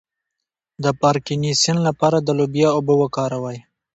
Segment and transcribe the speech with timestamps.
[0.83, 3.57] د پارکینسن لپاره د لوبیا اوبه وکاروئ